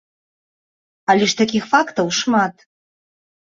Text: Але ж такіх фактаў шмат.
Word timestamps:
Але 1.15 1.25
ж 1.33 1.37
такіх 1.41 1.63
фактаў 1.75 2.07
шмат. 2.21 2.67